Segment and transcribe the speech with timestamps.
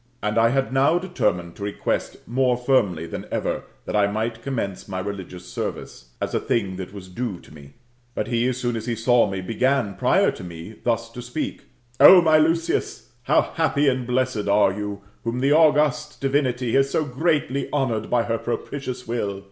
[0.23, 4.87] And I had now determined lo request more firmly than ever that I might commence
[4.87, 7.73] my religious service, as a thing that was due to me.
[8.15, 11.65] But he, as soon as he saw me, bepan, prior to me, thus to speak:''
[12.09, 17.05] O my Lucius, how happy and blessed are you, whom the august divinity has so
[17.05, 19.39] greatly honoured by her propitious will